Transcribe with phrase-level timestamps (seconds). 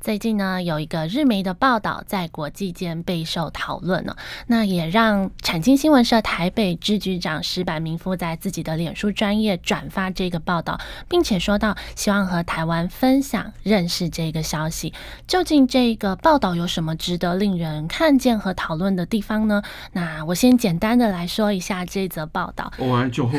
[0.00, 4.14] 最近呢，有一个日媒的报道在国际间备受讨论呢，
[4.46, 14.94] 那也让产经新闻社台北支局长石坂明夫在自己的脸书专业转发这个报道，并且说到希望和台湾分享认识这个消息。
[15.26, 19.60] 究竟这个报道有什么值得令人看见和讨论的地方呢？
[19.92, 22.72] 那我先简单的来说一下这则报道。
[22.78, 23.38] 哇，就后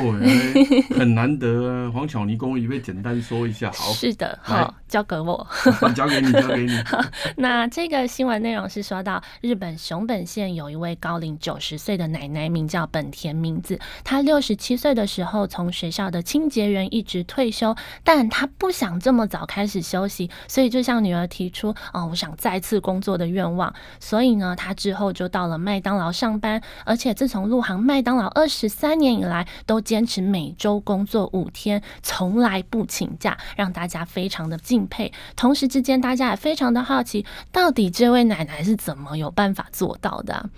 [0.97, 3.71] 很难得啊，黄巧妮公也会简单说一下。
[3.71, 5.47] 好， 是的，好，交给我，
[5.95, 6.48] 交给你。
[7.37, 13.79] 那这个新闻内容是说到日本熊本县有一位高龄九十岁的奶奶，名叫本田明子。
[14.03, 23.73] 她六十七岁的时候从学校的清洁员一直退休，但她不想这么早开始休息，所以就向女儿提出哦，我想再次工作的愿望。
[23.99, 35.11] 所以呢，她之后就到了麦当劳上班，而且自从入行麦当劳二十三年以来，都坚持每周工作五天，从来不请假，让大家非常的敬佩。
[35.35, 40.49] 同时之间，大家也非常的好奇，到底这位奶奶是怎么有办法做到的啊？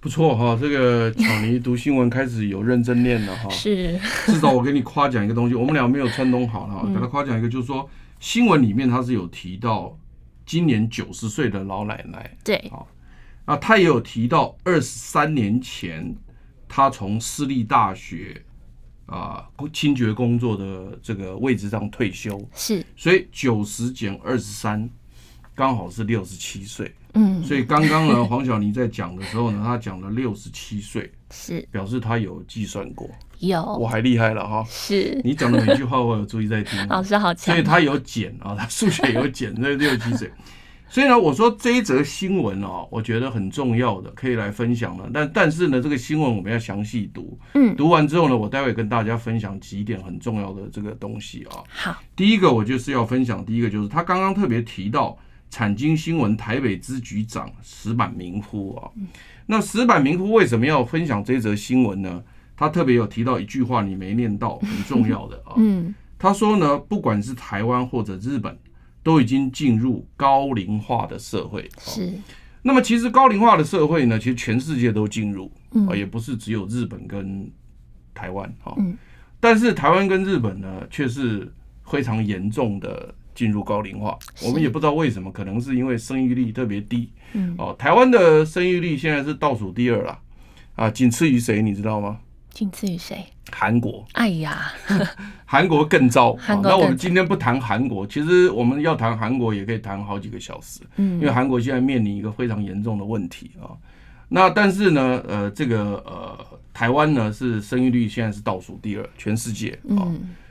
[0.00, 3.48] 不错哈，这个巧妮读新闻开始有认真念了哈。
[3.54, 7.88] 是，至少我给你夸奖一个东西，我们俩没有串通好了，给他夸奖一个，就是说
[8.18, 9.96] 新闻里面他是有提到
[10.44, 12.36] 今年九十岁的老奶奶。
[12.42, 12.88] 对，好
[13.46, 16.16] 那他也有提到二十三年前
[16.68, 18.42] 他从私立大学。
[19.10, 22.40] 啊，清洁工作的这个位置上退休。
[22.54, 24.88] 是，所以九十减二十三，
[25.54, 26.94] 刚好是六十七岁。
[27.14, 31.60] 嗯，所以刚刚呢，黄晓妮在讲的时候呢，他讲了六十七岁，是。
[31.72, 33.10] 表示他有计算过，
[33.40, 34.64] 有，我还厉害了哈。
[34.70, 40.30] 是，你讲的每句话我有注意在听， 老师好强，所以他有减啊，他数学有减，那六十七岁。
[40.90, 45.08] 所以呢，我说这一则新闻哦，我觉得很重要的，可以来分享了。
[45.14, 51.62] 但但是呢，这个新闻我们要详细读，嗯，读完之后呢，我待会跟大家分享几点很重要的这个东西啊。
[51.68, 55.16] 好，第一个我就是要分享，第一个就是他刚刚特别提到
[55.48, 58.90] 产经新闻台北支局长石板明夫啊。
[59.46, 62.20] 那石板明夫为什么要分享这则新闻呢？
[62.56, 65.54] 他特别有提到一句话，你没念到，很重要的啊。
[65.62, 68.58] 嗯，他说呢，不管是台湾或者日本。
[69.02, 72.12] 都已经进入高龄化的社会，是。
[72.62, 75.50] 那么其实高龄化的社会呢，其实全世界都进入，
[75.88, 77.50] 啊，也不是只有日本跟
[78.12, 78.96] 台湾，哈，嗯。
[79.40, 81.50] 但是台湾跟日本呢，却是
[81.84, 84.18] 非常严重的进入高龄化。
[84.44, 87.54] 我们也不知道为什么，可能是因为生育率特别低，嗯。
[87.56, 90.18] 哦，台湾的生育率现在是倒数第二了，
[90.74, 91.62] 啊，仅次于谁？
[91.62, 92.18] 你知道吗？
[92.52, 93.24] 仅次于谁？
[93.52, 94.06] 韩国。
[94.12, 94.72] 哎呀，
[95.44, 96.36] 韩国更糟。
[96.62, 100.80] 那我们今天不谈韩国，其实我们要谈韩国也可以谈好几个小时。
[100.96, 103.70] 嗯，因为韩国现在面临一个非常严重的问题啊。
[104.28, 106.38] 那但是呢，呃，这个呃，
[106.72, 110.06] 台湾呢是生育率现在是倒数第二，全世界啊。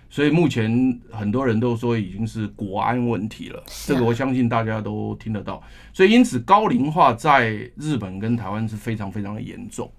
[0.09, 3.63] 所以目前很多人都说已经是国安问题了。
[3.85, 5.61] 这个我相信大家都听得到。
[5.93, 9.89] 所以因此高龄化在日本跟台湾是非常非常的严重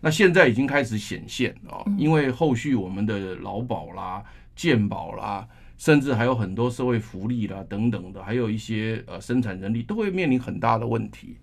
[0.00, 4.22] 那现在已经开始显现啊，因为后续我们的劳保啦、
[4.54, 5.46] 健保啦，
[5.78, 11.36] 甚至还有很多社会福利啦等等的，还有一些呃生产人力都会面临很大的问题。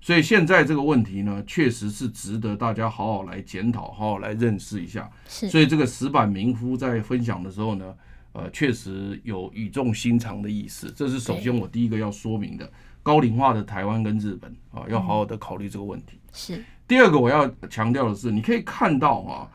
[0.00, 5.08] 所以现在这个问题呢，确实是值得大家好好来检讨、好好来认识一下。
[5.28, 7.94] 所以这个石板民夫在分享的时候呢，
[8.32, 10.92] 呃，确实有语重心长的意思。
[10.96, 12.68] 这是首先我第一个要说明的，
[13.00, 16.18] 高龄化的台湾跟日本啊，要好好的考虑这个问题。
[16.32, 16.64] 是。
[16.86, 19.48] 第二个我要强调的是，你可以看到啊，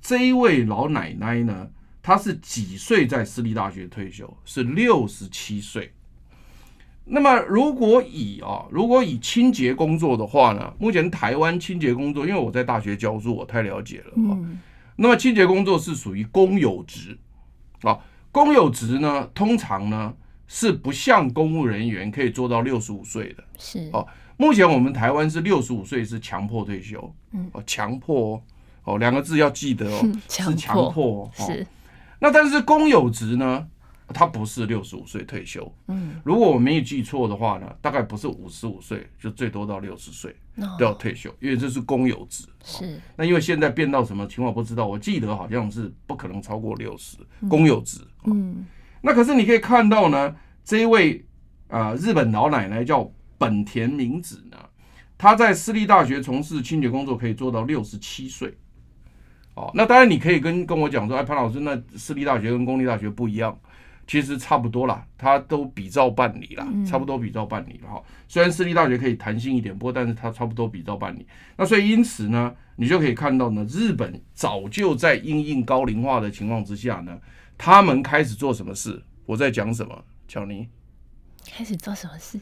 [0.00, 1.68] 这一位老奶奶呢，
[2.02, 4.36] 她是几岁在私立大学退休？
[4.44, 5.92] 是六十七岁。
[7.06, 14.38] 那么如果以啊，如果以清洁工作的话呢，目前台湾清洁工作，因为我在大学教书，我太了解了啊。
[14.96, 17.18] 那么清洁工作是属于公有职
[17.82, 17.98] 啊，
[18.30, 20.14] 公有职呢，通常呢
[20.46, 24.06] 是不像公务人员可以做到六十五岁的，是哦。
[24.36, 28.42] 目前我们台湾是六十五岁是强迫退休，嗯，哦，强迫
[28.82, 31.64] 哦，两个字要记得哦，是强迫，是。
[32.18, 33.64] 那但是公有职呢，
[34.08, 40.34] 他不是六十五岁退休，嗯，如果我没有记错的话呢，大概不是五十五岁，就最多到六十岁
[40.76, 43.00] 都要退休，因为这是公有职，是。
[43.14, 47.18] 那因为现在变到什么情况不知道，我记得好像是不可能超过六十，
[47.48, 48.66] 公有职，嗯。
[49.04, 50.34] 那可是你可以看到呢，
[50.64, 51.24] 这一位
[51.68, 53.08] 啊日本老奶奶叫。
[53.36, 54.56] 本田明子呢，
[55.18, 58.54] 她在私立大学从事清洁工作可以做到六十七岁。
[59.54, 63.58] 哦，那当然你可以跟跟我讲说，哎，潘老师，那私立大学跟公立大学不一样，
[64.06, 68.02] 其实差不多啦，他都比照办理啦，差不多比照办理了哈。
[68.28, 71.26] 虽然私立大学可以弹性一点，不过但是他差不多比照办理。
[71.56, 77.18] 那所以因此呢，你就可以看到呢，日本早就在因应高龄化的情况之下呢，
[77.64, 79.02] 他们开始做什么事？
[79.24, 80.04] 我在讲什么？
[80.28, 80.68] 巧妮，
[81.50, 82.38] 开始做什么事？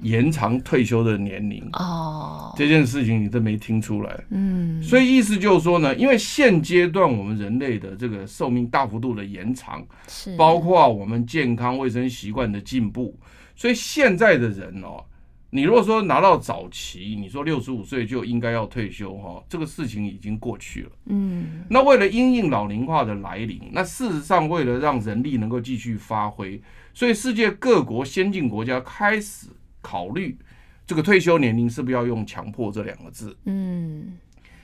[0.00, 13.20] 延长退休的年龄哦，这件事情你都没听出来，嗯，所以意思就是说呢，因为现阶段我们人类的这个寿命大幅度的延长，是包括我们健康卫生习惯的进步，
[13.54, 15.04] 所以现在的人哦，
[15.50, 26.60] 你如果说拿到早期，你说六十五岁就应该要退休哈，这个事情已经过去了，嗯，那为了因应老龄化的来临，那事实上为了让人力能够继续发挥，
[26.92, 29.48] 所以世界各国先进国家开始。
[29.80, 30.36] 考虑
[30.84, 33.34] 这个退休年龄是不是要用强迫这两个字？
[33.44, 34.18] 嗯，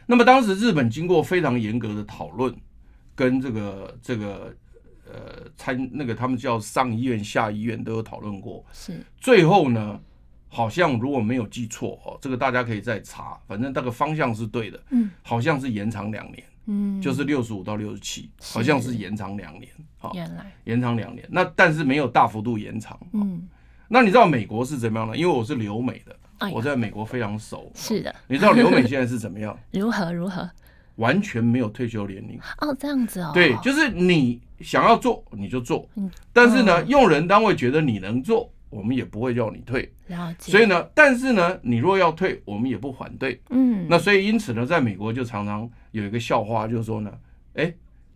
[0.06, 2.54] 那么当时日本经过非常严格的讨论，
[3.14, 4.54] 跟这个这个
[5.06, 9.98] 呃参那个他们叫上议院下议院都有讨论过，是最后呢，
[10.54, 19.68] 好像如果没有记错哦，这个大家可以再查，反正那个方向是对的，嗯，好像是延长两年，嗯，就是六十五到六十七，好像是延长两年，
[19.98, 23.48] 好，原来延长两年，那但是没有大幅度延长，嗯。
[23.86, 25.16] 那你知道美国是怎么样的？
[25.16, 27.70] 因为我是留美的，哎、我在美国非常熟。
[27.74, 29.56] 是的，你知道留美现在是怎么样？
[29.72, 30.50] 如何如何？
[30.96, 33.30] 完全没有退休年龄哦，这样子哦。
[33.34, 39.90] 对，就是你想要做你就做，嗯、但是呢，哦、用人单位觉得你能做，我们也不会叫你退。
[40.38, 43.40] 所以呢，但是呢，你若要退，我们也不反对。
[43.50, 43.86] 嗯。
[43.88, 47.12] 那所以因此呢，在美国就常常有一个笑话，就是说呢，
[47.54, 47.72] 哎，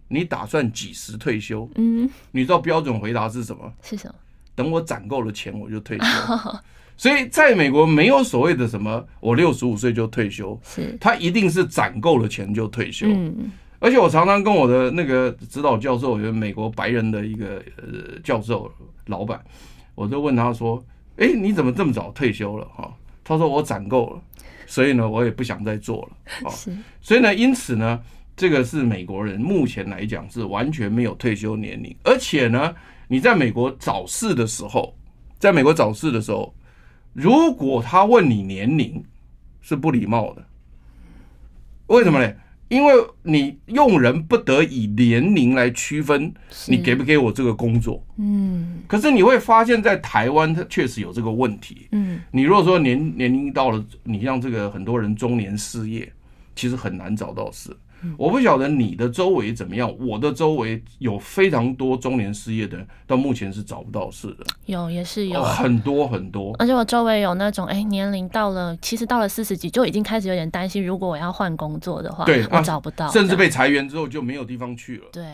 [0.08, 1.70] 你打算几时退休？
[1.76, 2.10] 嗯。
[2.32, 3.72] 你知道标准回答是什么？
[3.82, 4.14] 是什么？
[4.55, 6.05] 等我攒够了钱，我就退休。
[6.99, 13.06] 所以在美国没有所谓的什么，我六十五岁就退休，是他一定是攒够了钱就退休。
[13.08, 18.69] 嗯，而且我常常跟我的那个指导教授，有美国白人的一个呃教授
[19.06, 19.40] 老板，
[19.99, 20.83] 我就问他说
[21.19, 24.23] ：“哎，你怎么这么早退休了？”哈，他说：“我攒够了，
[24.67, 28.00] 所以呢，我也不想再做了。” 是，所以呢，因此呢，
[28.37, 32.75] 这个是美国人目前来讲是完全没有退休年龄，而且呢。
[33.11, 34.95] 你在美国早逝的时候，
[35.39, 36.55] 在美国早逝的时候，
[37.15, 39.03] 如果他问你年龄，
[39.62, 40.44] 是不礼貌的。
[41.87, 42.31] 为什么呢？
[42.69, 46.32] 因为你用人不得以年龄来区分，
[46.67, 48.05] 你给不给我这个工作？
[48.19, 48.82] 嗯。
[48.87, 51.88] 可是你会发现在台湾，它确实有这个问题。
[51.93, 52.20] 嗯。
[52.31, 56.12] 你如果说年年龄到了，你让这个很多人中年失业，
[56.55, 57.75] 其实很难找到事。
[58.17, 64.45] 我不晓得你的周围怎么样，我的周围有非常多中年失业的人，到目前是找不到事的。
[64.67, 75.05] 有也是有、哦、很多很多，而且我周围有那种，哎、欸，年龄到了，其实到了四十几就已经开始有点担心，如果我要换工作的话，对，我找不到、啊，甚至被裁员之后就没有地方去了。
[75.12, 75.25] 对，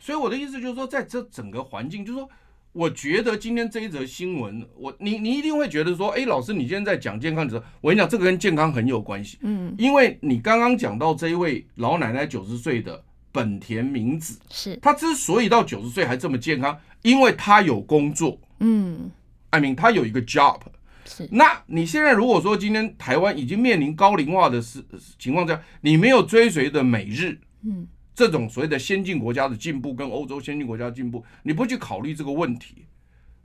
[0.00, 2.28] 所以我的意思就是说，在这整个环境，就是说。
[2.72, 9.38] 我觉得今天这一则新闻，我你你一定会觉得说，哎，老师，你今天在讲健康的时候，我跟你讲，这个跟健康很有关系。
[9.40, 18.38] 嗯，因为你刚刚讲到这一位老奶奶九十岁的本田明子，是她之所以到九十岁还这么健康，因为她有工作。
[18.60, 19.10] 嗯
[19.50, 20.60] ，I mean，她有一个 job。
[21.04, 24.84] 是，那你现在如果说今天台湾已经面临高龄化的事
[25.18, 27.88] 情况下，你没有追随的美日，嗯。
[28.18, 32.84] 这种所谓的先进国家的进步跟欧洲先进国家的进步，你不去考虑这个问题，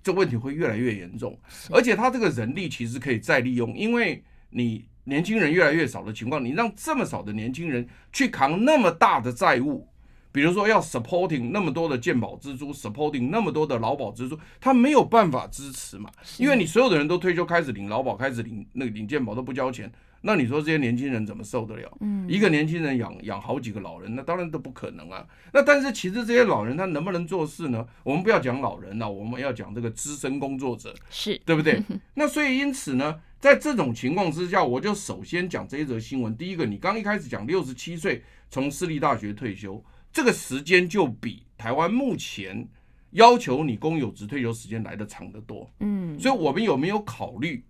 [0.02, 1.40] 这问题会越来越严重。
[1.70, 9.88] 而且他这个人力其实可以再利用，因为你年轻人越来越少的情况，你让这么少的年轻人去扛那么大的债务，
[10.34, 19.90] 比如说要 supporting 那么多的健保支出，supporting 那么多的劳保支出，他没有办法支持嘛，因为你所有的人都退休开始领劳保，开始领那个领健保都不交钱。
[20.26, 21.98] 那你说这些年轻人怎么受得了？
[22.00, 25.26] 嗯，一个年轻人养养好几个老人，那当然都不可能啊。
[25.52, 27.86] 那但是其实这些老人他能不能做事呢？
[28.04, 31.84] 我们不要讲老人了，我们要讲这个资深工作者，是对不对？
[32.16, 36.34] 那所以因此呢，在这种情况之下，我就首先讲这一则新闻。
[36.38, 39.84] 第一个，你刚一开始讲六十七岁从私立大学退休，
[40.14, 42.70] 这个时间就比台湾目前
[43.12, 45.70] 要求你公有职退休时间来得长得多。
[45.80, 47.66] 嗯，所以我们有没有考虑？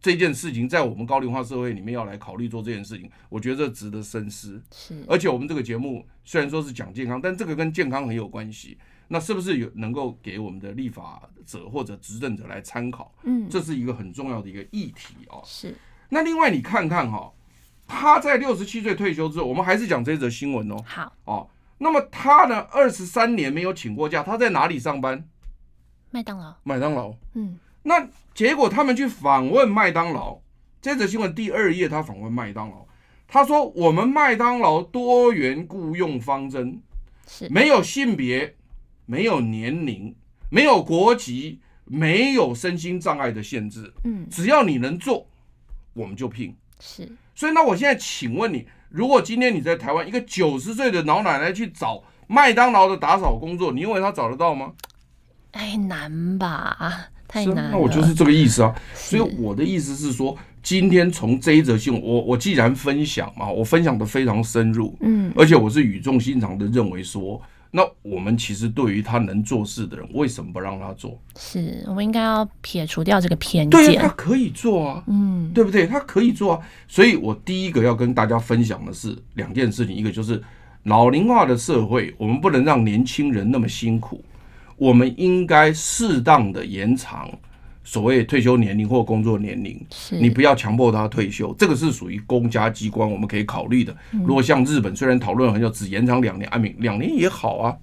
[0.00, 4.62] 这件事情在我们高龄化社会里面要来考虑做这件事情，我觉得这值得深思。
[4.70, 8.78] 是，而且我们这个节目虽然说是讲健康，但这个跟健康很有关系。
[9.08, 13.12] 那是不是有能够给我们的立法者或者执政者来参考？
[13.24, 15.42] 嗯，这是一个很重要的一个议题哦。
[15.44, 15.74] 是。
[16.10, 17.32] 那另外你看看哈，
[17.84, 20.76] 他在六十七岁退休之后，我们还是讲这则新闻哦。
[20.86, 21.12] 好。
[21.24, 25.28] 哦，那么他呢，二十三年没有请过假，他在哪里上班？
[26.10, 26.54] 麦当劳。
[26.62, 27.14] 麦当劳。
[27.34, 27.58] 嗯。
[27.82, 30.40] 那结果他们去访问麦当劳，
[30.82, 32.84] 这则新闻第二页，他访问麦当劳，
[33.26, 36.82] 他说我们麦当劳多元雇佣方针
[37.26, 38.56] 是没有性别、
[39.06, 40.14] 没有年龄、
[40.50, 45.26] 没有国籍、没有身心障碍的限制，嗯，只要你能做，
[45.94, 46.54] 我们就聘。
[46.80, 54.72] 是，所以那我现在请问你，如果今天你在台湾，一个九十岁的老奶奶去找麦当劳的打扫工作，你认为她找得到吗？
[55.52, 57.08] 哎难吧。
[57.26, 58.74] 太难了，那我就是这个意思啊。
[58.94, 67.38] 所以我的意思是说，今天从这一则新闻，我我既然分享嘛，我分享的非常深入，嗯，而且我是语重心长的认为说，
[67.70, 71.20] 那我们其实对于他能做事的人，为什么不让他做？
[71.36, 73.84] 是我们应该要撇除掉这个偏见。
[73.84, 75.86] 对啊，他可以做啊，嗯，对不对？
[75.86, 76.60] 他可以做啊。
[76.86, 80.42] 所以我第一个要跟大家分享的是两件事情，一个就是
[80.84, 84.24] 老龄化的社会，我们不能让年轻人那么辛苦。
[84.76, 87.28] 我们应该适当的延长
[87.88, 89.80] 所谓退休年龄或工作年龄，
[90.20, 93.96] 你不要强迫他退休，这个是属于公家机关我们可以考虑的。
[94.26, 97.74] 如果像日本，虽然讨论很久，只延长两年，啊，两年也好啊，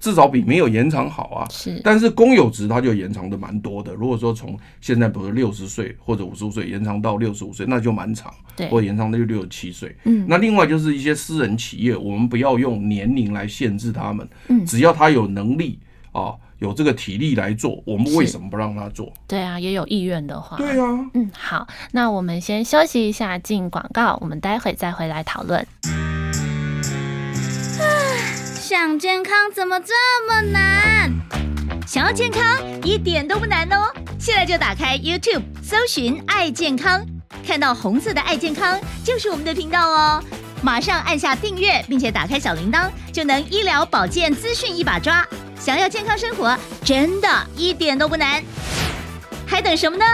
[0.00, 1.46] 至少比没有延长好啊。
[1.50, 3.92] 是，但是公有职它就延长的蛮多的。
[3.92, 9.94] 如果说从现在比如六十岁或者五十五岁延长到六十五岁，那就蛮长，对，或延长到六十七岁。
[10.04, 14.26] 嗯，那另外就是一些私人企业，我们不要用年龄来限制他们，
[14.64, 15.78] 只要他有能力。
[16.12, 19.12] 啊，有这个体力来做，我们为什么不让他做？
[19.26, 20.56] 对啊，也有意愿的话。
[20.58, 25.66] 对啊，嗯，好，那我们先休息一下，进广告，我们待会再回来讨论。
[28.60, 29.94] 想健康怎么这
[30.28, 31.10] 么难？
[31.86, 37.04] 想要健康一点都不难哦，现在就打开 YouTube，搜寻“爱健康”，
[37.44, 40.22] 看到红色的“爱健康”就是我们的频道哦。
[40.62, 45.26] 马上按下订阅，并且打开小铃铛，就能医疗保健资讯一把抓。
[45.60, 48.42] 想要健康生活，真的一点都不难，
[49.46, 50.04] 还等什么呢？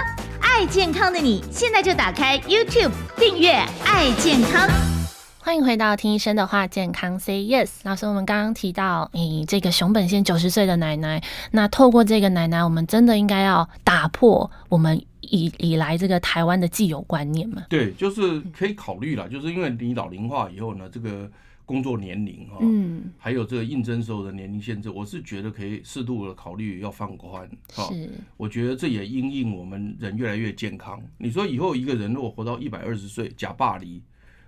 [0.40, 3.52] 爱健康的你，现在就打开 YouTube 订阅
[3.86, 4.68] “爱健康”。
[5.38, 7.68] 欢迎回到听医生的话，健康 Say Yes。
[7.84, 11.22] 老师，我们刚刚提到，诶、哎，这个熊本县九十岁的奶奶，
[11.52, 17.62] 那透过这个奶奶，我们真的应该要打破我们以以来这个台湾的既有观念吗？
[17.68, 21.30] 对，就是可以考虑了，就是因为你老龄化以后呢，这个。
[21.66, 27.90] 工作年龄哈，嗯，还有这个应征时候的年龄限制，我是觉得可以适度的考虑要放宽，哈，
[28.37, 31.02] 我觉得这也因应我们人越来越健康。
[31.18, 34.00] 你说以后一个人如果活到一百二十岁，假霸离。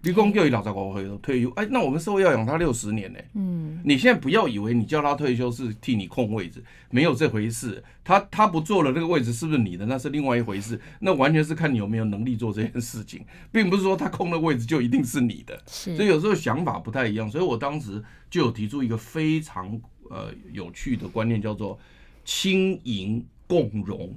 [0.08, 3.18] 立功就以老早高回退休，哎，那我们社会要养他六十年呢。
[3.34, 7.82] 嗯，你现在不要以为你叫他退休是替你空位置，没有这回事。
[8.02, 10.80] 他他不做了，那个位置是不是你的，那是另外一回事。
[11.00, 15.62] 那完全是看你有没有能力做这件事情，并不是说他空的位置就一定是你的。
[15.66, 17.30] 是，所以有时候想法不太一样。
[17.30, 21.78] 所以我当时就有提出一个非常呃有趣的观念，叫做
[22.24, 24.14] 青银共融。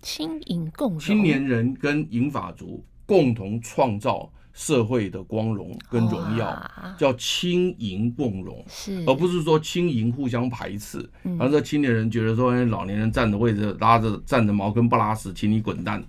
[0.00, 4.30] 青银共融，青年人跟银发族共同创造。
[4.54, 11.04] 社会的光荣跟荣耀叫轻盈共荣，是而不是说轻盈互相排斥。
[11.22, 16.00] 然后这青年人觉得说，老年人占着位置拉着占着茅坑不拉屎，请你滚蛋，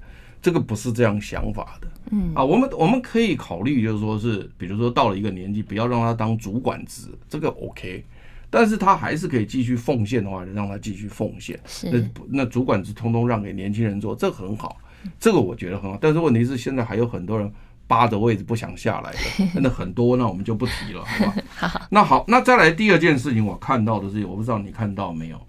[0.43, 1.87] 这个不是这样想法的。
[2.11, 8.05] 嗯啊，我们我们可以考虑，就是说是，比如说到了一个年纪，不要让他当主管职，这个 OK，
[8.51, 11.59] 但是他还是可以继续奉献的话，就让他继续奉献。
[11.65, 11.99] 是那
[12.29, 14.77] 那主管职通通让给年轻人做，这很好，
[15.19, 15.97] 这个我觉得很好。
[15.99, 17.51] 但是问题是现在还有很多人。
[17.87, 21.35] 八的位置不想下来的， 真的很多，那我们就不提了，好吧？
[21.67, 25.39] 好，那好，那再来第二件事情，我看到的是，我不知道你看到没有？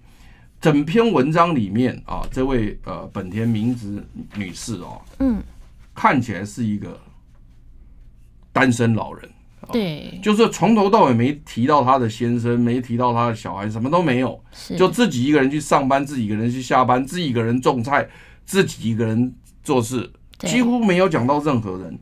[0.59, 4.03] 整篇文章里面啊，这位呃本田明子
[4.35, 5.41] 女士哦，嗯，
[5.93, 6.99] 看起来是一个
[8.51, 9.29] 单身老人，
[9.71, 14.43] 对，就是从头到尾没提到她的先生，没提到她的小孩，什么都没有，
[14.75, 18.09] 就自己一个人去上班，自己一个人去下班，自己一个人种菜，
[18.43, 19.31] 自己一个人
[19.63, 21.99] 做事，几乎没有讲到任何人。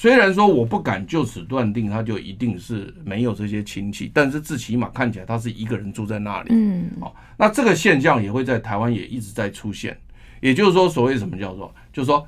[0.00, 6.48] 啊，虽然说我不敢就此断定他就一定是没有这些亲戚，但是最起码看起来他是一个人住在那里。
[6.50, 9.94] 嗯，好，那这个现象也会在台湾也一直在出现。
[10.40, 12.26] 也就是说，所谓什么叫做，就是说，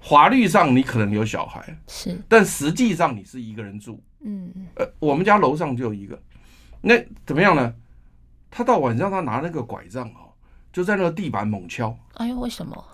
[0.00, 4.02] 法律上你可能有小孩，是，但实际上你是一个人住。
[4.24, 6.20] 嗯，呃，我们家楼上就有一个，
[6.80, 7.72] 那怎么样呢？
[8.50, 10.34] 他到晚上他拿那个拐杖哦，
[10.72, 11.96] 就在那个地板猛敲。
[12.14, 12.84] 哎呦，为什么？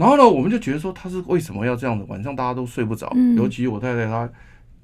[0.00, 2.06] 然后呢，我们就觉得说他是为什么要这样子？
[2.08, 4.26] 晚上大家都睡不着，尤其我太太她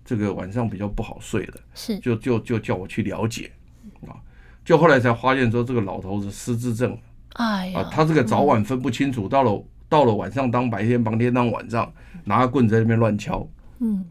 [0.04, 1.98] 这个晚上比较不好睡的，是。
[2.00, 3.50] 就就就叫我去了解
[4.06, 4.20] 啊，
[4.62, 6.98] 就后来才发现说这个老头子失智症，
[7.32, 11.90] 哎呀，他这个早晚分不清楚，到了到了晚上当白天，白天当晚上，
[12.24, 14.04] 拿个棍子在那边乱敲，嗯，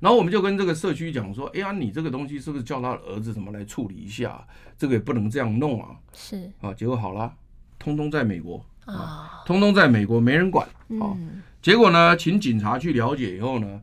[0.00, 4.44] 然后我们就跟这个社区讲说，哎呀，你这个东西是不是叫他的儿子什么来处理一下？
[4.76, 6.50] 这个也不能这样弄啊，是。
[6.60, 7.32] 啊，结果好了，
[7.78, 8.60] 通通在美国。
[8.86, 10.66] 啊，通通在美国没人管
[11.00, 11.16] 啊。
[11.62, 13.80] 结果呢，请警察去了解以后呢，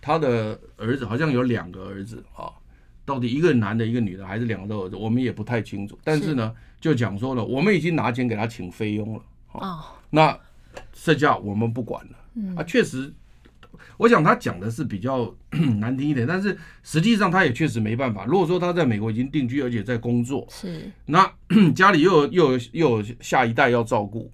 [0.00, 2.50] 他的儿子好像有两个儿子啊，
[3.04, 5.98] 到底一个男的，一个女的，还是两个儿子，我们也不太清楚。
[6.04, 10.38] 但是呢，就讲说了，我们已经拿钱给他请菲佣了啊，那
[10.92, 13.12] 剩下我们不管了啊，确实。
[13.96, 15.32] 我想他讲的是比较
[15.78, 18.24] 难听一点，但是实际上他也确实没办法。
[18.24, 21.30] 如果说他在美国已经定居，而且在工作，是那
[21.74, 24.32] 家里又有又有又有下一代要照顾，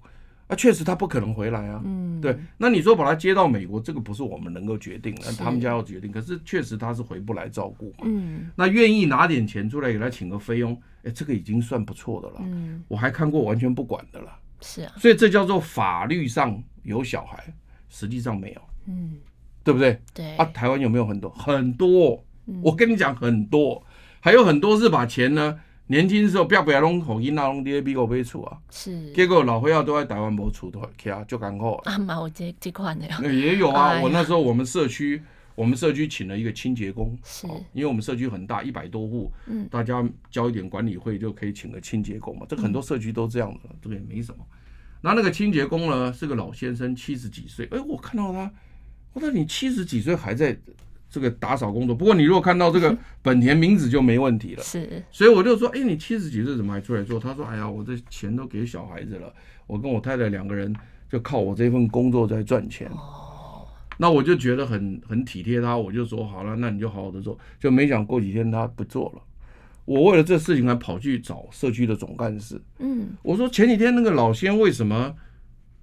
[0.51, 1.81] 啊，确实他不可能回来啊。
[1.85, 2.37] 嗯，对。
[2.57, 6.11] 那你说把他接到美国，这个不是我们能够决定的，他们家要决定。
[6.11, 7.99] 可是确实他是回不来照顾嘛。
[8.03, 8.51] 嗯。
[8.55, 12.35] 那愿意拿点钱出来给他请个菲佣，哎，这个已经算不错的了。
[12.41, 12.83] 嗯。
[12.89, 14.31] 我还看过完全不管的了。
[14.59, 14.91] 是啊。
[14.97, 17.41] 所以这叫做法律上有小孩，
[17.87, 18.61] 实际上没有。
[18.87, 19.17] 嗯。
[19.63, 20.01] 对不对？
[20.13, 22.21] 对啊，台湾有没有很多很多？
[22.61, 23.81] 我跟你讲很多，
[24.19, 30.79] 还有很多是把钱呢，年轻的时候不要不要弄口音那弄爹逼我背处啊，是结果老会要都在台湾没处的，
[31.13, 33.99] 啊就艰苦啊 嘛，我这这款的 也有啊。
[34.01, 35.21] 我那时候我们社区，
[35.53, 42.45] 我们社区请了一个清洁工，是，因为我们社区很大，一百多户，嗯，大家交一点管理费就可以请个清洁工嘛。
[42.47, 44.45] 这很多社区都这样的，这个也没什么。
[45.01, 48.49] 那那个清洁工呢是个老先生，七十几岁，哎，我看到他。
[49.13, 50.57] 我说你七十几岁还在
[51.11, 54.63] 这个打扫工作，不过你如果看到这个 本田名子就没问题了。
[54.63, 57.19] 是，所以我就说，哎，你七十几岁怎么还出来做？
[57.19, 59.31] 他说，哎呀，我这钱都给小孩子了，
[59.67, 60.73] 我跟我太太两个人
[61.09, 62.87] 就靠我这份工作在赚钱。
[62.91, 67.37] 哦，那我就觉得很很体贴他，我就说好了，那你就好好的做。
[67.59, 69.21] 就没想过几天他不做了，
[69.83, 72.61] 我为了这事情还跑去找社区的总干事。
[72.79, 75.13] 嗯，我说前几天那个老先为什么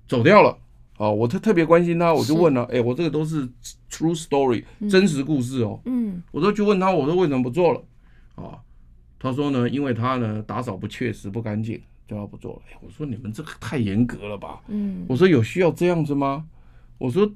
[0.08, 0.56] 走掉了？
[0.98, 3.48] 啊，我特特别关心他，我就问了，哎、欸，我这个都是
[3.90, 5.80] true story，、嗯、真实故事哦。
[5.84, 7.82] 嗯，我都去问他，我说为什么不做了？
[8.34, 8.58] 啊，
[9.18, 12.62] 他说呢，因为他呢打扫不确实不干净，叫他不做了。
[12.70, 14.60] 哎，我说你们这个太严格了吧？
[14.66, 16.44] 嗯，我说有需要这样子吗？
[16.98, 17.30] 我说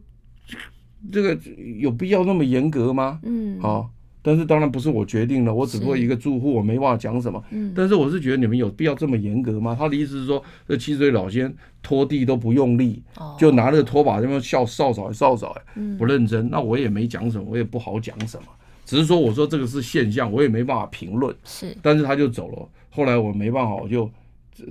[1.12, 1.38] 这个
[1.78, 3.20] 有必要那么严格吗？
[3.22, 3.88] 嗯，啊。
[4.22, 7.42] 但是当然不是我决定的，我只不过一个住户，我没办法讲什么。
[7.50, 9.76] 嗯，但是我是觉得你们有必要这么严格吗？
[9.78, 13.02] 他的意思是说，这七十岁老先拖地都不用力，
[13.38, 16.48] 就拿那个拖把这么笑扫扫扫扫，哎，不认真。
[16.48, 18.46] 那我也没讲什么，我也不好讲什么，
[18.84, 21.34] 只是说我说这个是现象，我也没办法评论。
[21.44, 22.68] 是，但是他就走了。
[22.90, 24.08] 后来我没办法，我就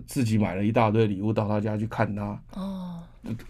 [0.06, 2.41] 自己买了一大堆礼物到他家去看他。
[2.54, 3.00] 哦。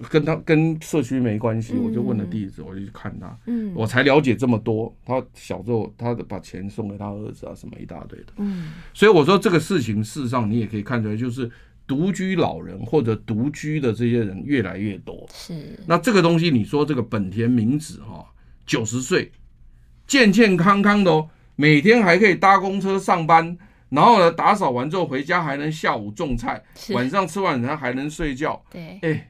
[0.09, 4.93] 跟他跟社区没关系，我就问了地址，我就去看他，嗯，我才了解这么多。
[5.05, 11.49] 他小时候他把钱送给他儿子啊，什么一大堆的，嗯，所以我说这个事情事实上你也可以看出来，就是
[11.87, 15.25] 独居老人或者独居的这些人越来越多。
[15.33, 18.25] 是，那这个东西你说这个本田明子哈，
[18.65, 19.31] 九十岁，
[20.05, 23.57] 健健康康的哦，每天还可以搭公车上班，
[23.91, 26.63] 然后呢打扫完之后回家还能下午种菜，
[26.95, 28.59] 晚上吃完饭还能睡觉。
[28.71, 29.27] 对，哎。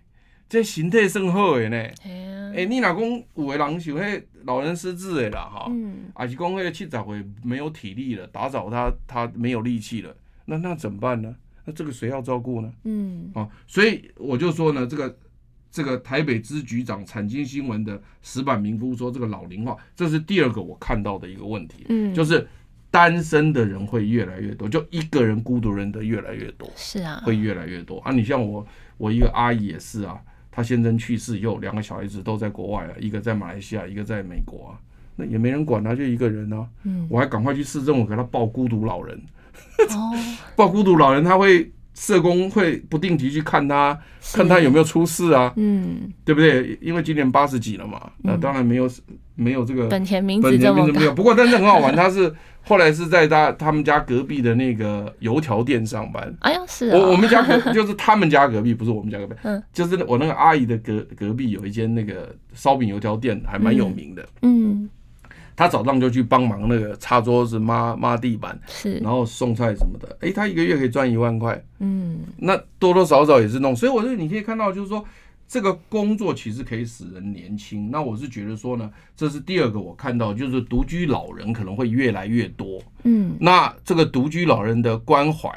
[0.51, 11.33] 这形态甚好的呢，哎、欸，你老公有的人是迄老人失智的啦，哈，嗯，还是讲迄个七十岁没有体力了，打扫他他没有力气了，那那怎么办呢？
[11.63, 12.69] 那这个谁要照顾呢？
[12.83, 15.17] 嗯，啊，所以我就说呢，这个
[15.71, 22.45] 这个台北支局长产经新闻的石板民夫说，这个老龄化，这是第二个我看到的一个问题，嗯，就是
[22.91, 28.11] 单身的人会越来越多，就一个人孤独人的越来越多，是啊，会越来越多啊。
[28.11, 28.63] 你像我，
[28.97, 30.19] 我一个阿姨也是啊。
[30.51, 34.75] 她先生去世以后，两个小孩子都在国外啊，一个在马来西亚，一个在美国啊，
[35.15, 36.67] 那也没人管她，就一个人啊。
[36.83, 39.17] 嗯，我还赶快去市政府给她报孤独老人。
[39.89, 40.11] 哦，
[40.57, 43.95] 报孤独老人，他会社工会不定期去看他，
[44.33, 45.53] 看他有没有出事啊。
[45.55, 46.75] 嗯，对不对？
[46.81, 48.89] 因为今年八十几了嘛，那当然没有
[49.35, 51.13] 没有这个本田名字这么没有。
[51.13, 52.33] 不过但是很好玩，他是。
[52.63, 56.31] 后来是在他他们家隔壁的那个油条店上班。
[56.41, 59.33] 哎呀，是我我们家隔 就是他们家隔壁，不是我们家隔壁。
[59.41, 64.23] 嗯，就是我那个阿姨的隔隔壁有一间那个烧饼油条店，还蛮有名的。
[64.43, 64.87] 嗯，
[65.55, 70.17] 他早上就去帮忙那个擦桌子、抹抹地板，是，然后送菜什么的。
[70.21, 71.63] 哎，他一个月可以赚一万块。
[71.79, 73.75] 嗯，那多多少少也是弄。
[73.75, 75.05] 所以我觉得你可以看到，就是说。
[75.53, 82.81] 这个工作其实可以使人年轻，那我是觉得说呢，这是第二个我看到，就是独居老人可能会越来越多。
[83.03, 85.49] 嗯，那这个独居老人的关怀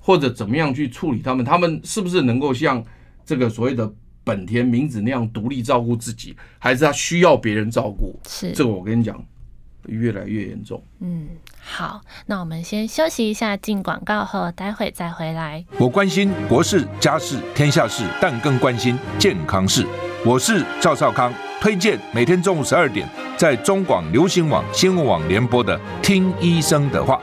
[0.00, 2.84] 或者怎么样去处理他们，他们是不是能够像
[3.24, 3.88] 这个所谓的
[4.28, 8.14] 本田明子那样独立照顾自己，还是他需要别人照顾？
[8.28, 9.24] 是这个我跟你讲。
[9.86, 10.82] 越来越严重。
[11.00, 11.28] 嗯，
[11.62, 15.64] 好，那我们先休息一下，进广告后，待会再回来。
[15.78, 19.86] 我关心国事、家事、天下事，但更关心健康事。
[20.26, 27.22] 我是赵少康，推荐每天中午十二点在中广流行网新闻网联播的《听医生的话》。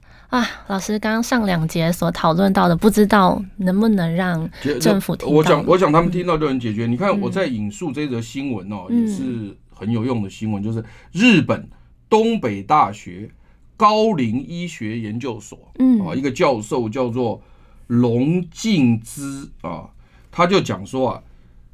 [0.31, 5.33] 啊，老师刚刚上两节所讨论到的，不知道能不能让政府听到？
[5.35, 6.87] 我想，我想他们听到就能解决。
[6.87, 11.69] 嗯、你看我在引述这则新闻哦，嗯、也是很有用的新闻，就是日本
[12.09, 13.29] 东北大学。
[13.77, 17.41] 高龄医学研究所，嗯啊，一个教授叫做
[17.87, 19.89] 龙静之啊，
[20.29, 21.23] 他就讲说啊，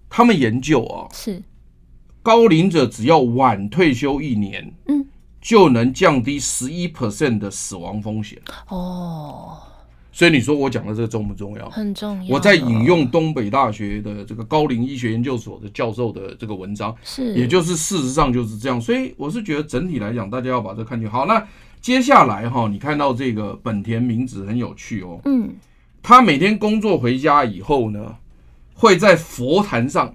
[0.07, 1.43] 他们研究啊，是
[2.23, 5.05] 高龄者只要晚退休一年，嗯，
[5.47, 9.57] 就能降低十一 percent 的死亡风险哦。
[10.11, 11.69] 所以你说我讲的这个重不重要？
[11.69, 12.35] 很重要。
[12.35, 18.81] 我在引用东北大学的这个高龄医学研究所的教授的这个文章，是，也就是事实上就是这样。
[18.81, 21.09] 所以我是觉得整体来讲，大家要把这看清。
[21.09, 21.41] 好，那
[21.79, 25.21] 接下来哈，你看到这个本田明子很有趣哦。
[25.23, 25.55] 嗯，
[26.03, 28.17] 他每天工作回家以后呢，
[28.73, 30.13] 会在佛坛上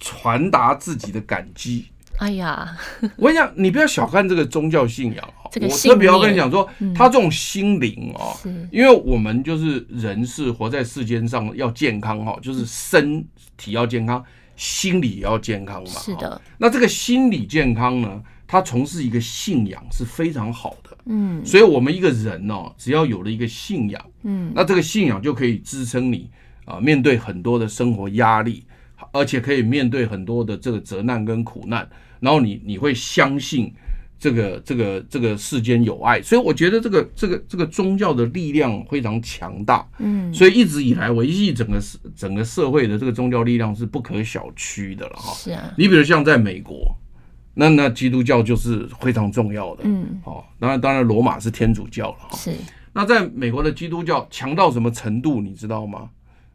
[0.00, 1.86] 传达自己的感激。
[2.18, 2.76] 哎呀，
[3.16, 5.50] 我跟你讲，你不要小看这个宗教信仰哦！
[5.60, 8.36] 我特别要跟你讲说，他这种心灵哦，
[8.70, 13.24] 因为我们就是人是活在世间上要健康哈，就是身
[13.56, 14.24] 体要健康，
[14.56, 15.90] 心理也要健康嘛。
[15.90, 16.40] 是的。
[16.58, 20.96] 那这个心理健康呢，他从事一个信仰是非常好的。
[21.06, 21.44] 嗯。
[21.44, 26.30] 所以我们一个人哦，只要有了一个信仰，嗯，那这个信仰就可以支撑你
[26.66, 28.64] 啊，面对很多的生活压力。
[29.12, 31.88] 而且可以面对很多的这个责难跟苦难，
[32.20, 33.72] 然后你你会相信
[34.18, 41.80] 这个这个这个世间有爱，所以我觉得这个这个这个宗教的力量非常强大，嗯，所以一直以来维系整个
[42.14, 45.34] 整个社会的这个宗教力量是不可小觑的了哈。
[45.34, 46.96] 是啊，你比如像在美国，
[47.54, 52.36] 那那基督教就是非常重要的，嗯，哦，当然当然罗马是天主教了哈。
[52.36, 52.54] 是，
[52.92, 56.08] 那在美国的基督教强到什么程度，你知道吗？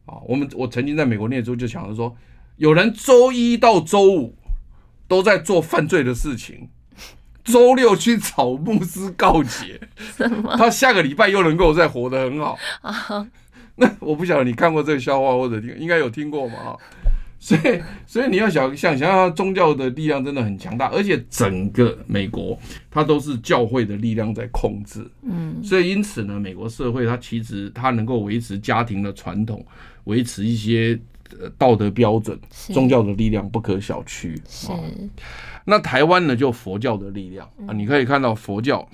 [0.06, 2.16] 啊，我们我曾经在美国念书就想着说。
[2.58, 4.36] 有人周一到周五
[5.08, 6.70] 都在做犯罪的事情，
[7.46, 9.80] 周六去找牧师告解，
[10.58, 13.28] 他下个礼拜又能够再活得很好啊？
[13.80, 16.76] 那我不晓得你看过这个笑话或者听，应该有听过嘛？
[17.40, 22.58] 所以，所以你要想想想想，宗教的力量真的很强大，而且整个美国
[22.90, 25.08] 它都是教会的力量在控制。
[25.22, 29.64] 嗯，所以因此呢，美国社会它其实它能够维持家庭的传统，
[30.06, 31.00] 维持一些。
[31.58, 34.40] 道德标准，宗教的力量不可小觑。
[34.48, 34.72] 是，
[35.66, 38.88] 那台湾呢，就佛教的力量啊，你可以看到佛教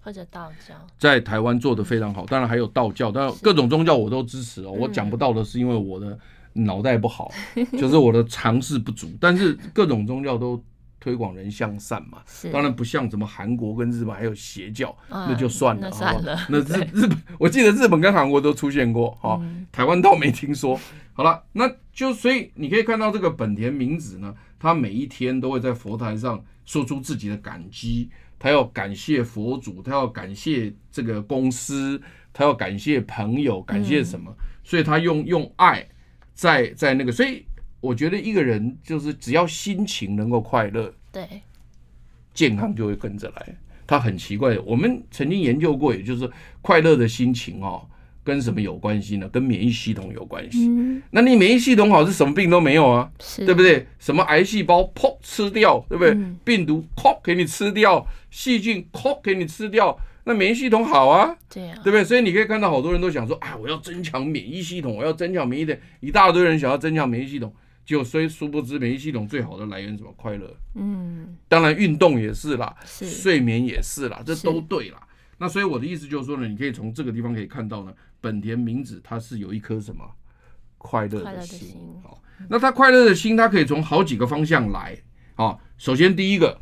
[0.00, 0.74] 或者道教。
[0.98, 4.70] 在台湾做的非常好，当然还有道教，当然各种宗教我都支持哦。
[4.70, 6.18] 我讲不到的是因为我的
[6.52, 7.30] 脑袋不好，
[7.78, 10.62] 就是我的常识不足，但是各种宗教都
[11.06, 12.18] 推广人向善嘛。
[12.52, 15.88] 当然不像什么韩国跟日本还有邪教，那就算了。
[15.92, 19.40] 算了， 那日日本，我记得日本跟韩国都出现过哈，
[19.70, 20.76] 台湾倒没听说。
[21.12, 34.34] 好了，那就所以你可以看到这个本田明子呢，他每一天都会在佛台上说出自己的感激，他要感谢佛祖，他要感谢这个公司，他要感谢朋友，感谢什么？
[34.64, 35.86] 所以他用用爱
[36.34, 37.46] 在在那个，所以
[37.86, 41.24] 我觉得一个人就是只要心情能够快乐，对，
[42.34, 43.56] 健康就会跟着来。
[43.86, 46.28] 他很奇怪，我们曾经研究过，也就是
[46.60, 47.86] 快乐的心情哦。
[48.24, 49.28] 跟什么有关系呢？
[49.28, 50.66] 跟免疫系统有关系。
[50.66, 53.08] 嗯、那你免疫系统好，是什么病都没有啊？
[53.20, 53.86] 是对不对？
[54.00, 56.12] 什么癌细胞砰吃掉，对不对？
[56.14, 61.36] 嗯、病毒砰给你吃掉，细菌砰给你吃掉，那免疫系统好啊？
[61.48, 62.02] 对啊，对不对？
[62.02, 67.54] 所以你可以看到好多人都想说啊，我要增强免疫系统，我要增强免疫的，一大堆人想要增强免疫系统，
[67.86, 70.12] 就所以殊不知免疫系统最好的来源是什么？
[70.16, 70.54] 快乐。
[70.74, 75.00] 嗯，当然运动也是啦，是睡眠也是啦，这都对啦。
[75.38, 77.94] 那所以我的意思就是说呢，你可以从这个地方可以看到呢。
[78.18, 80.02] 本田明子他是有一颗什么
[80.78, 81.76] 快乐的心？
[82.02, 84.98] 好，那他快乐的心，他可以从好几个方向来。
[85.34, 86.58] 好，首先第一个，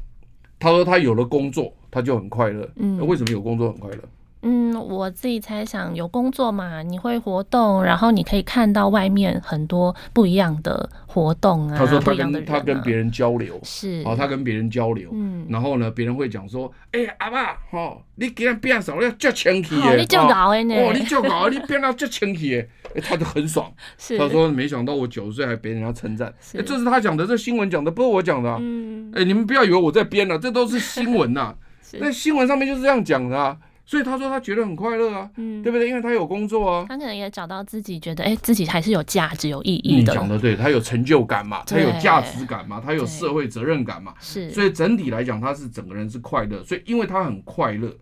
[0.58, 2.70] 他说他有了工作，他就很快乐。
[2.76, 4.08] 嗯，那为什么有工作很快乐？
[4.44, 11.76] 嗯，我自己猜想，有工作嘛，你会活动，然后你可以看到外面很多不一样的活动啊。
[11.78, 23.72] 他说他跟、啊、他跟别人交流是，哦，他跟别人交流，嗯，然后呢，别人会讲说，哎、欸，阿爸，哈、哦，你今天变少了，要叫清气耶，你叫搞的呢，哦，你就搞，你变到叫清气耶，哎，他就很爽。
[23.96, 26.30] 是，他说没想到我九十岁还被人家称赞，
[26.66, 28.59] 这是他讲的，这新闻讲的，不是我讲的、啊。
[28.61, 31.54] 嗯，哎，你们不要以为我在编了、啊，这都是新闻呐、
[31.98, 33.57] 那新闻上面就是这样讲的啊。
[33.87, 35.88] 所以他说他觉得很快乐啊，嗯，对不对？
[35.88, 40.14] 因为他有工作啊，他可能也找到自己觉得，哎、欸，自己还是有价值、有意义你的。
[40.14, 44.51] 讲的对，他有成就感嘛，他有价值感嘛，他有社会责任感嘛，是。
[44.53, 47.94] 所以整体来讲，他是整个人是快乐，所以因为他很快乐，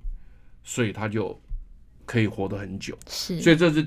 [0.62, 1.36] 所以他就
[2.04, 2.96] 可以活得很久。
[3.08, 3.84] 是，所以这是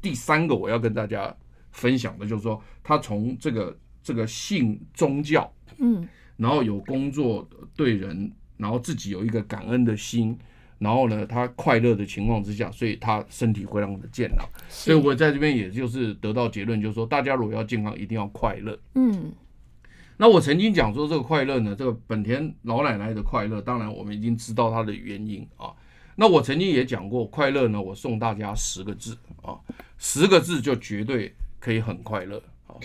[0.00, 1.34] 第三个我要跟大家
[1.72, 10.34] 分享的，就是说他从这个这个信宗教，嗯，然后有工作对人，然后自己有一个感恩的心。
[10.78, 14.48] 然后呢，他快乐的情况之下，所以他身体非常的健朗。
[14.68, 18.78] 所以我在这边也就是得到结论，就是说，大家如果要健康，一定要快乐。
[18.94, 19.32] 嗯，
[20.16, 25.72] 那我曾经讲说，这个快乐呢，这个本田老奶奶的快乐，当然我们已经知道它的原因啊。
[26.14, 29.58] 那我曾经也讲过，快乐呢，我送大家十个字啊，
[29.98, 32.76] 十个字就绝对可以很快乐啊。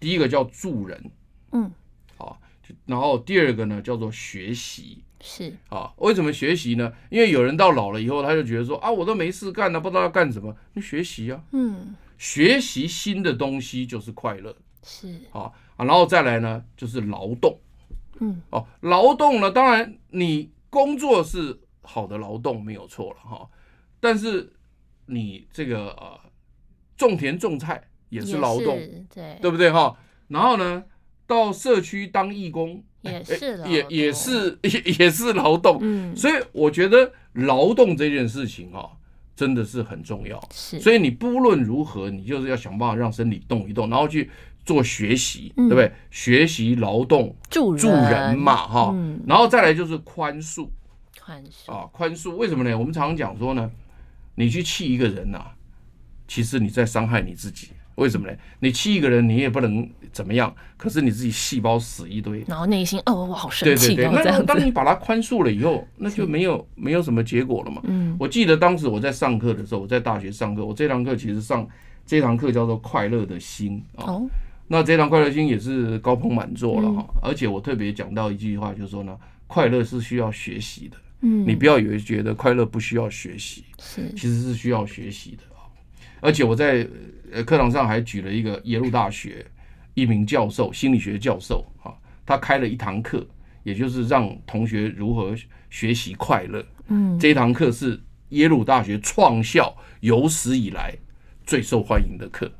[0.00, 1.10] 第一个叫助人，
[1.52, 1.70] 嗯，
[2.16, 2.40] 好，
[2.86, 5.02] 然后第二个呢叫做学习。
[5.26, 5.50] 是。
[5.70, 6.92] 啊，为什么学习呢？
[7.08, 10.54] 因为有人到老了以后，他就觉得说啊，我都没事干了，不知道要干什么。
[10.74, 15.08] 你学习啊，嗯，学习新的东西就是快乐，是。
[15.32, 17.58] 啊啊，然后再来呢就是劳动，
[18.20, 23.48] 嗯，哦，劳动呢，当然你工作是好的劳动没有错了哈，
[23.98, 24.52] 但是
[25.06, 26.20] 你这个呃
[26.96, 28.76] 种田种菜也是劳动，
[29.12, 29.96] 对，对不对哈？
[30.28, 30.84] 然后呢，
[31.26, 32.82] 到社区当义工。
[33.04, 38.88] 也是也也是 也也是劳动，嗯，所以我觉得劳动这件事情啊，
[39.36, 40.42] 真的是很重要。
[40.50, 44.30] 是，所以你不论如何，你就是要想办法让身体动一动，然后去
[44.64, 45.92] 做学习，嗯、对不对？
[46.10, 50.66] 学习、劳动、助助人嘛，哈、嗯，然后再来就是宽恕，
[51.20, 52.36] 宽恕啊，宽恕。
[52.36, 52.74] 为什么呢？
[52.78, 53.70] 我们常常讲说呢，
[54.36, 55.52] 你去气一个人呐、啊，
[56.26, 57.68] 其实你在伤害你自己。
[57.96, 58.36] 为什么呢？
[58.60, 63.94] 你气一个人，你也不能怎么样，可是你自己细胞死一堆，然后内心哦，我好生气。
[63.94, 67.80] 对对对，那当你把它宽恕了以后，那就没有没有什么结果了嘛。
[67.84, 71.66] 嗯，我记得当时我在上课的时候，我在大学上课，我这堂课其实上
[72.04, 74.04] 这堂课叫做快乐的心啊。
[74.04, 74.26] 哦，
[74.66, 77.06] 那这堂快乐心也是高朋满座了哈。
[77.22, 80.96] 而且我特别讲到一句话，就是说呢，快乐是需要学习的。
[81.20, 85.42] 嗯，你不要以为觉得快乐不需要学习，是其实是需要学习的。
[86.24, 86.88] 而且我在
[87.30, 89.44] 呃课堂上还举了一个耶鲁大学
[89.92, 91.92] 一名教授，心理学教授啊，
[92.24, 93.26] 他开了一堂课，
[93.62, 95.36] 也就是让同学如何
[95.68, 96.64] 学习快乐。
[96.86, 100.96] 嗯，这一堂课是耶鲁大学创校有史以来
[101.44, 102.50] 最受欢迎的课。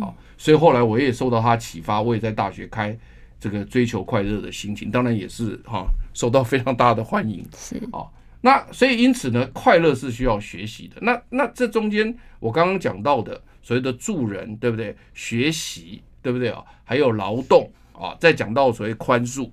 [0.00, 2.98] 好，所以后来我也受到他启发，我也在大学开
[3.38, 7.44] 这个追求快乐的心情，当然也是哈受到非常大的欢迎。
[7.54, 8.08] 是啊。
[8.40, 10.96] 那所以因此呢，快乐是需要学习的。
[11.02, 14.96] 那那这中间我刚刚讲到的所谓的助人，对不对？
[15.14, 16.62] 学习，对不对啊？
[16.84, 19.50] 还有劳动啊，再讲到所谓宽恕，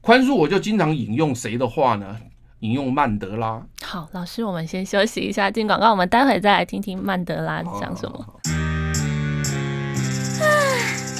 [0.00, 2.16] 宽恕我就经常引用谁的话呢？
[2.60, 3.62] 引用曼德拉。
[3.82, 8.40] 好，老师，我们先休息一下，进广告，我们待会再来听听曼德拉讲什么。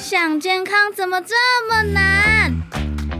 [0.01, 1.35] 想健康怎么这
[1.69, 2.86] 么难？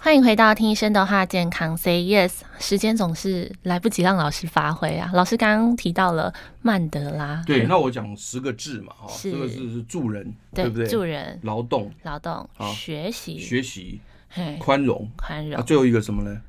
[0.00, 2.40] 欢迎回到听医生的话，健康 Say Yes。
[2.60, 5.10] 时间总是来不及让老师发挥啊。
[5.12, 6.32] 老师刚刚提到了
[6.62, 10.86] 曼德拉，对，那我讲十个字嘛，哈，是这个字是助人，对，对不对？
[10.86, 15.60] 助人、劳动、劳动、学习、学习、嘿，宽容、宽容。
[15.60, 16.40] 啊，最后一个什么呢？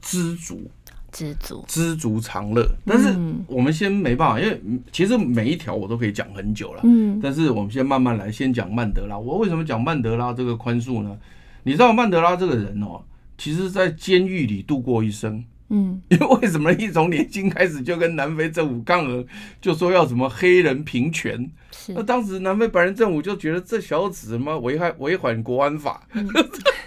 [0.00, 0.62] 知足、
[1.10, 2.64] 知足、知足常乐。
[2.86, 3.12] 但是
[3.48, 4.60] 我们先没办法，因为
[4.92, 7.18] 其实每一条我都可以讲很久了，嗯。
[7.20, 9.18] 但是我们先慢慢来，先讲曼德拉。
[9.18, 11.18] 我为什么讲曼德拉这个宽恕呢？
[11.64, 13.02] 你知道曼德拉这个人哦，
[13.36, 15.44] 其实在监狱里度过一生。
[15.70, 19.26] 嗯， 因为为什么一从年轻开始就跟南非政府抗衡，
[19.60, 21.50] 就说要什么黑人平权？
[21.88, 26.28] 那当时南非白人政府就觉得这小子什么违害违反国安法，嗯、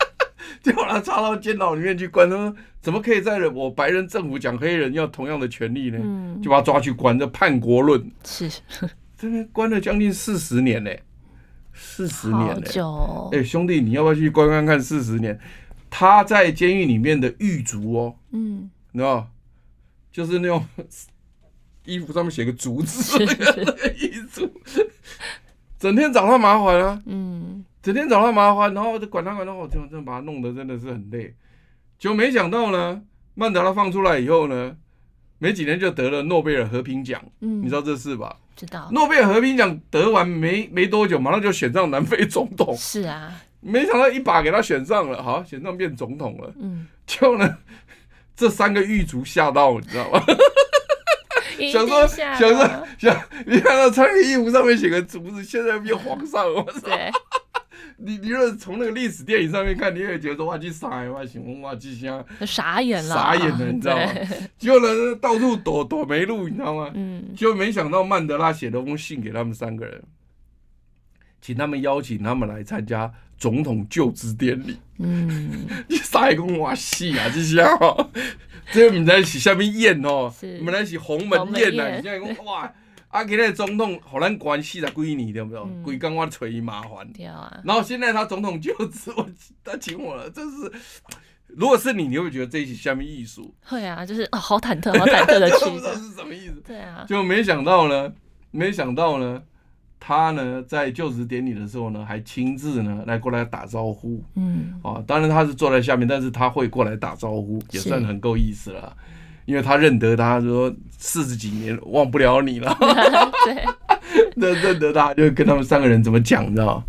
[0.62, 2.30] 就把他插到监牢里面去关。
[2.30, 5.98] 他说怎么可以在我白人政府讲黑人要同样的权利呢？
[6.02, 8.48] 嗯、就把他抓去关，这叛国论是，
[9.18, 10.92] 这边关了将近四十年呢，
[11.78, 12.50] 四十年。
[13.32, 15.40] 哎、欸，兄弟，你要不要去观看看四十年？
[15.90, 19.30] 他在监狱里面的狱卒哦，嗯，你知道，
[20.12, 20.66] 就是那种
[21.86, 24.52] 衣服上面写个“竹”字那个狱卒，
[25.80, 31.34] 整天找他麻烦啊，嗯，整天找他麻烦，然后就管他管他，我真真把他弄得真的是很累。
[31.98, 33.02] 就没想到呢，
[33.34, 34.76] 曼德拉放出来以后呢，
[35.40, 37.22] 没几年就得了诺贝尔和平奖。
[37.42, 38.36] 嗯，你知道这事吧？
[38.56, 38.90] 知道。
[38.92, 42.76] 诺贝尔和平奖得完没没多久，马上就选上南非总统。
[42.78, 46.52] 是啊，没想到一把给他选上了，好，选上变总统了。
[46.60, 47.58] 嗯，就呢，
[48.36, 50.22] 这三个狱卒吓到，你知道吗？
[51.72, 56.64] 想说想说想，你看到穿个衣服上面写个“卒”字，现在变皇上了。
[56.84, 57.12] 对。
[58.00, 61.12] 你你若从那个历史电影上面看，你也会觉得说哇，这啥呀？
[61.12, 64.12] 哇，形容哇，这些傻眼了，傻眼了，你知道吗？
[64.60, 66.92] 结果呢，到处躲躲没路，你知道吗？
[66.94, 67.34] 嗯。
[67.36, 70.04] 就没想到曼德拉写了封信给他们三个人，
[71.42, 74.78] 请他们邀请他们来参加总统就职典礼。
[75.00, 75.66] 嗯。
[75.88, 77.78] 你傻眼公哇戏啊，这些啊，
[78.72, 82.72] 这个你在是下面宴哦，我们来是鸿门宴呐，你现在讲哇。
[83.18, 85.60] 啊，给那总统好难关系的闺女，对不对？
[85.84, 87.12] 闺干我催麻烦。
[87.14, 87.60] 对啊。
[87.64, 89.28] 然后现在他总统就职，我
[89.64, 90.72] 他请我了，这是
[91.48, 93.52] 如果是你，你会觉得这一起下面艺术？
[93.64, 95.70] 会啊，就是好忐忑，好忐忑的 去。
[95.72, 96.62] 不知道是什么意思？
[96.66, 97.06] 对啊。
[97.08, 98.14] 就没想到呢，
[98.52, 99.42] 没想到呢，
[100.00, 104.24] 他呢在就职典礼的时候呢，还亲自呢来过来打招呼。
[104.36, 104.80] 嗯。
[104.84, 108.96] 啊，当然他是坐在下面，但是他会过来打招呼，也算很够意思了。
[109.46, 112.76] 因为他认得他，说四十几年忘不了你了。
[113.46, 113.66] 对，
[114.36, 116.84] 那认得他，就跟他们三个人怎么讲，你知道？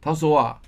[0.00, 0.58] 他说啊，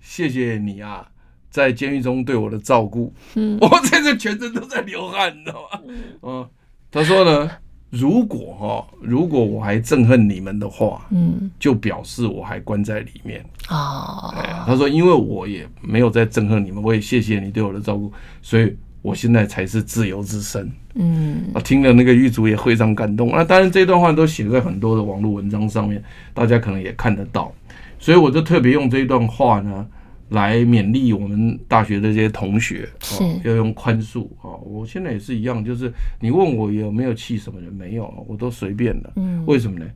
[0.00, 1.06] 谢谢你啊，
[1.50, 3.12] 在监狱中对我的照顾。
[3.34, 5.80] 嗯，我这次全身都在流汗，你知道吗？
[6.22, 6.48] 嗯，
[6.90, 7.50] 他说呢，
[7.90, 13.44] 如果哈，如果我还憎恨你们的话，嗯，就表示我还关在里面。
[13.68, 18.12] 哦，哎呀，他说，因为我也没有在憎恨你们，我也谢谢你对我的照顾，
[18.42, 18.76] 所以。
[19.02, 20.70] 我现在才是自由之身。
[20.94, 23.30] 嗯，啊，听了那个狱卒也非常感动。
[23.30, 27.52] 那当然，这段话都写在很多的网络文章上面，大家可能也看得到。
[27.98, 29.86] 所以我就特别用这一段话呢，
[30.30, 34.54] 来勉励我们大学的这些同学，是要用宽恕啊。
[34.64, 39.12] 我现在也是一样，就是你问我有没有气什么人，没有，我都随便的。
[39.16, 39.86] 嗯，为什么呢？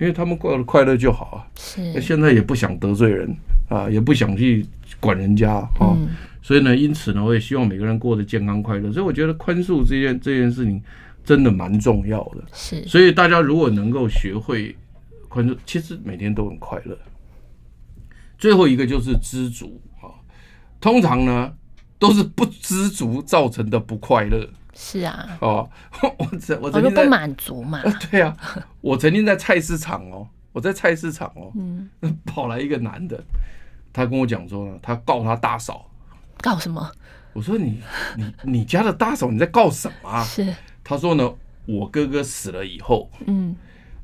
[0.00, 1.46] 因为他们过得快乐就好啊。
[1.56, 3.36] 是，现在也不想得罪人
[3.68, 4.66] 啊，也不想去
[5.00, 5.96] 管人家啊。
[5.96, 6.08] 嗯
[6.44, 8.92] 所以呢，因此呢，我也希望每个人过得健康快乐。
[8.92, 10.82] 所以我觉得宽恕这件这件事情
[11.24, 12.42] 真的蛮重要的。
[12.52, 14.74] 是，所以大家如果能够学会
[15.28, 16.98] 宽恕，其实每天都很快乐。
[18.36, 20.10] 最后一个就是知足啊，
[20.80, 21.52] 通常呢
[21.96, 24.44] 都是不知足造成的不快乐。
[24.74, 25.68] 是啊，哦，
[26.18, 27.82] 我曾我曾经不满足嘛。
[28.10, 28.36] 对啊，
[28.80, 31.88] 我曾经在菜市场哦，我在菜市场哦，嗯，
[32.24, 33.22] 跑来一个男的，
[33.92, 35.88] 他跟我讲说呢，他告他大嫂。
[36.40, 36.90] 告什么？
[37.34, 37.80] 我说你
[38.16, 40.22] 你你家的大嫂你在告什么啊？
[40.24, 41.32] 是他说呢，
[41.66, 43.54] 我哥哥死了以后，嗯，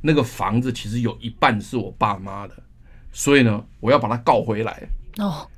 [0.02, 2.54] 那个房子其实有一半是我爸妈的，
[3.12, 4.82] 所以呢，我要把他告回来。
[5.18, 5.48] 哦，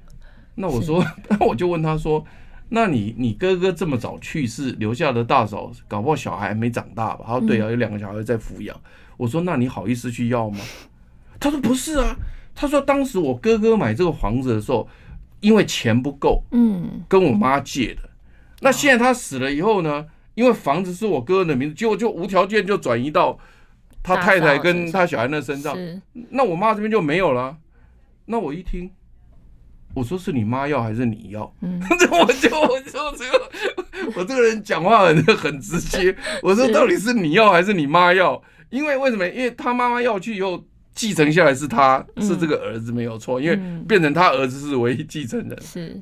[0.55, 2.25] 那我说，那我就问他说，
[2.71, 7.25] 那你你哥哥这么早去世，留下的大嫂，搞不好小孩还没长大吧？
[7.27, 8.75] 他说对啊，有两个小孩在抚养。
[9.19, 10.61] 我说那你好意思去要吗？
[11.39, 12.17] 他说不是啊，
[12.55, 14.89] 他说当时我哥哥买这个房子的时候。
[15.43, 18.11] 因为钱不够，嗯，跟我妈借的。
[18.61, 20.05] 那现在他死了以后呢？
[20.35, 23.39] 因为房子是我哥哥的名字，结果就无条件就转移到
[24.03, 25.75] 他太太跟他小孩那身上。
[26.29, 27.57] 那我妈这边就没有了。
[28.27, 28.91] 那我一听，
[29.95, 31.53] 我说是你妈要还是你要？
[31.63, 36.15] 嗯， 我就我就我就这个我这个人讲话很很直接。
[36.43, 38.41] 我说到底是你要还是你妈要？
[38.71, 39.29] 因为为什么？
[39.29, 40.63] 因为他妈妈要去以后。
[40.93, 43.57] 继承下来是他，是这个儿子没有错，因为
[43.89, 45.57] 变成他儿子是唯一继承人。
[45.63, 45.97] 是，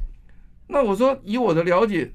[0.66, 2.10] 那我说以我的了解，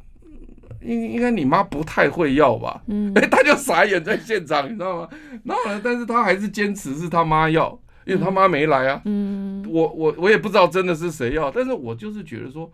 [0.81, 2.81] 应应该你妈不太会要吧？
[2.87, 5.07] 嗯，哎， 他就傻眼在现场，你知道吗？
[5.45, 9.01] 然后呢，但是他还是坚持是他妈要，因为他妈没来啊。
[9.05, 12.71] 嗯，我我我也不知道真的是谁要，但是我就是觉得说。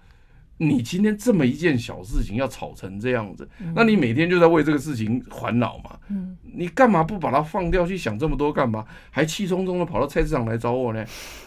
[0.61, 5.91] 你今天这么一件小事情要吵成这样子，那你每天就在为这个事情烦恼嘛？
[6.53, 8.83] 你干嘛不把它放掉去想这么多干嘛？
[9.09, 11.01] 还气冲冲的跑到菜市场来找我呢？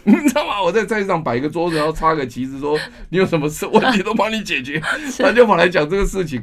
[0.05, 0.62] 你知道吗？
[0.62, 2.79] 我在菜市场摆个桌子，然后插个旗子，说
[3.11, 4.81] 你有什么事问题都帮你解决。
[5.21, 6.42] 他就跑来讲这个事情，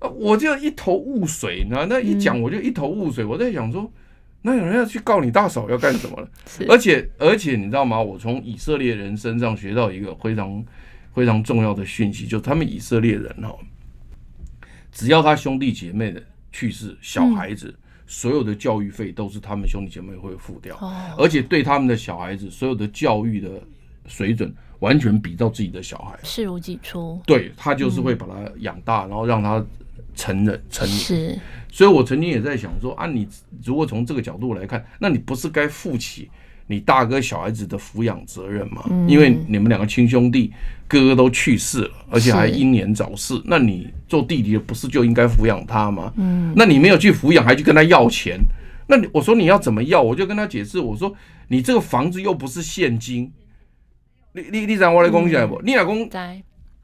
[0.00, 1.86] 我就一头雾水，你知道？
[1.86, 3.24] 那一讲我就一头雾水。
[3.24, 3.88] 我在想说，
[4.42, 6.28] 那有人要去告你大嫂要干什么了？
[6.68, 8.00] 而且而且你知道吗？
[8.00, 10.64] 我从以色列人身上学到一个非常。
[11.14, 13.54] 非常重要的讯息，就是他们以色列人哦，
[14.90, 20.74] 只要他兄弟姐妹的去世，小孩子所有的教育费都是他们兄弟姐妹会付掉，
[21.18, 23.50] 而且对他们的小孩子所有的教育的
[24.06, 27.20] 水准完全比照自己的小孩，视如己出。
[27.26, 29.62] 对，他就是会把他养大，然后让他
[30.14, 30.98] 成人成年。
[30.98, 31.38] 是，
[31.72, 33.26] 所以我曾经也在想说啊，你
[33.64, 36.30] 如果从这个角度来看，那你不是该负起
[36.66, 40.52] 你大哥小孩子的抚养责任吗，嗯、因为你们两个亲兄弟，
[40.86, 46.12] 哥哥都去世了，而且还英年早逝，那你做弟弟的不是就应该抚养他吗？
[46.18, 48.38] 嗯，那你没有去抚养，还去跟他要钱，
[48.86, 50.02] 那你我说你要怎么要？
[50.02, 51.14] 我就跟他解释，我说
[51.48, 53.32] 你这个房子又不是现金，
[54.32, 55.58] 你你你让我来讲起来不？
[55.62, 56.08] 你老公，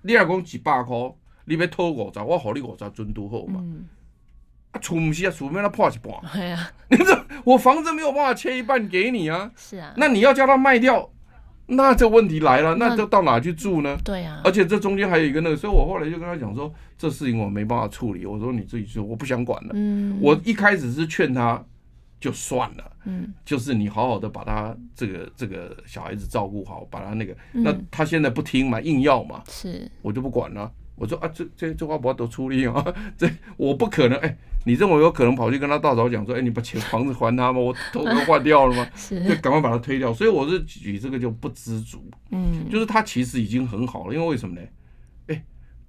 [0.00, 0.96] 你老公几百块，
[1.44, 3.60] 你要偷五十，我好你五十尊都好嘛。
[3.62, 3.84] 嗯
[4.72, 6.14] 啊，出不是啊，出没那破一半。
[6.32, 9.50] 对啊，你 这我房子没有办法切一半给你啊。
[9.56, 11.10] 是啊，那你要叫他卖掉，
[11.66, 13.96] 那这问题来了，那就到哪去住呢？
[14.04, 18.26] 对啊，而且这中间还有一个那个，所以我后来就跟他讲说，这事情我没办法处理。
[18.26, 19.70] 我说你自己去，我不想管了。
[19.74, 21.64] 嗯，我一开始是劝他
[22.20, 22.92] 就算了。
[23.04, 30.70] 嗯，就是你好好的把他这个这个小孩子照顾好，把他那个，那他现在不听嘛，硬要嘛，是我就不管了。
[30.94, 32.84] 我说啊，这这这话不要多出力啊，
[33.16, 37.58] 这我不可能哎、欸，你认为有可能跑去跟他大嫂讲说，哎、欸，你把钱房子还他吗？
[37.58, 38.86] 我头都换掉了吗？
[38.94, 40.12] 是，就赶快把他推掉。
[40.12, 44.66] 所以我是举这个就不知足，嗯，就是他其实已经很好了，因为为什么呢？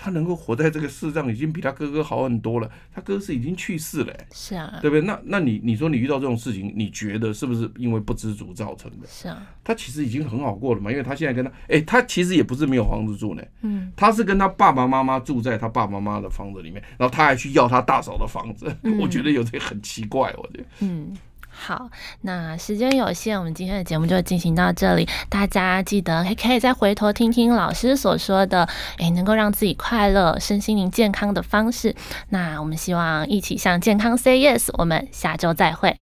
[0.02, 2.72] 他能够活在这个世上，已经比他哥哥好很多了。
[2.96, 5.02] 他哥是已经去世了，是啊，对不对？
[5.06, 9.06] 那那你你说你遇到这种事情，你觉得是不是因为不知足造成的？
[9.06, 21.14] 是啊，他其实已经很好过了嘛，因为他现在跟他，哎，他其实也不是没有房子住呢，嗯，他是跟他爸爸妈妈住在他爸爸妈妈的房子里面，然后他还去要他大嫂的房子， 我觉得有点很奇怪，我觉得，嗯。
[21.62, 21.90] 好，
[22.22, 25.06] 那时间有限，我们今天的节目就进行到这里。
[25.28, 31.94] 大家记得还可以再回头听听老师所说的，诶，能够让自己快乐、身心灵健康的方式。
[32.30, 34.70] 那我们希望一起向健康 say yes。
[34.78, 35.98] 我们下周再会。